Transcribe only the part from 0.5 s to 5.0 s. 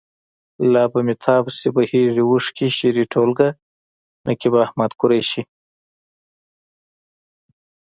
لا به مې تا پسې بهیږي اوښکې. شعري ټولګه. نقيب احمد